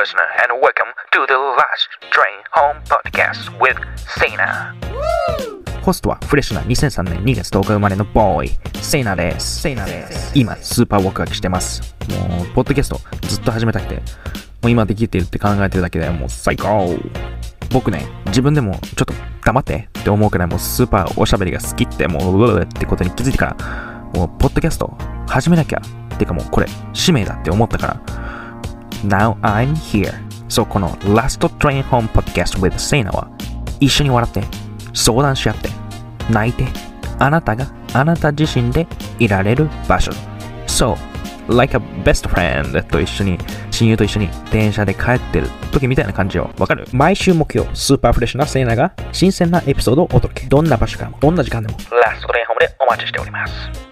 [0.00, 3.76] listener, and welcome to the Last Train Home Podcast with
[4.08, 4.74] Sena.
[5.82, 9.60] ホストはフレッシュな2003年2月10日生まれのボーイ、セイナです。
[9.60, 10.32] セイナです。
[10.34, 11.94] 今、スーパーワクワクしてます。
[12.08, 14.00] もう、ポッドキャストずっと始めたくて、も
[14.68, 16.96] う今できてるって考えてるだけでもう最高。
[17.70, 19.12] 僕ね、自分でもちょっと
[19.44, 24.96] 黙ってって思うくらいもうスーパーおしゃべりが好きってもう、うわうわってことに気づいてから、もう、ポッドキャスト
[25.28, 25.82] 始めなきゃ。
[26.14, 28.29] ってかもう、これ、使命だって思ったから、
[29.04, 30.12] Now I'm here.
[30.48, 33.28] そう、この Last Train Home Podcast with Sena は、
[33.80, 34.42] 一緒に笑って、
[34.92, 35.68] 相談し合って、
[36.30, 36.64] 泣いて、
[37.18, 38.86] あなたがあなた自身で
[39.18, 40.12] いられる場所。
[40.66, 40.96] そ
[41.48, 43.38] う、like a best friend と一緒に、
[43.70, 46.50] 親友と一緒に電車で帰ってる時みたいな感じよ。
[46.58, 46.86] わかる？
[46.92, 50.46] 毎週木曜、スーパーフレッシュなセイナが新鮮なエピソードをお届け。
[50.48, 51.78] どんな場所からも、どんな時間でも。
[51.78, 53.90] ラストトレインホームでお待ちしております。